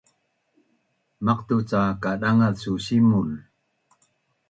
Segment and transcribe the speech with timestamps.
[1.25, 3.29] maqtu’ cak kadangaz su simul